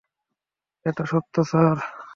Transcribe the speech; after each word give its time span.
এটাও 0.85 1.05
সত্য, 1.11 1.35
স্যার। 1.49 1.77